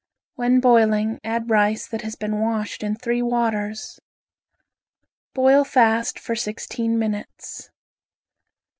When 0.33 0.59
boiling 0.59 1.19
add 1.23 1.51
rice 1.51 1.85
that 1.85 2.01
has 2.01 2.15
been 2.15 2.39
washed 2.39 2.81
in 2.81 2.95
three 2.95 3.21
waters. 3.21 3.99
Boil 5.35 5.63
fast 5.63 6.17
for 6.17 6.35
sixteen 6.35 6.97
minutes. 6.97 7.69